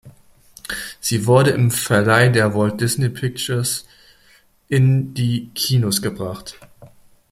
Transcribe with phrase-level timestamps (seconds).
[0.99, 3.85] Sie wurde im Verleih der Walt Disney Pictures
[4.67, 6.57] in die Kinos gebracht.